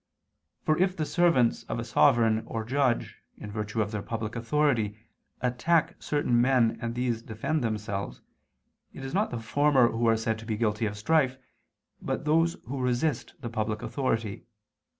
[0.63, 4.97] For if the servants of a sovereign or judge, in virtue of their public authority,
[5.41, 8.19] attack certain men and these defend themselves,
[8.93, 11.37] it is not the former who are said to be guilty of strife,
[12.01, 14.47] but those who resist the public authority.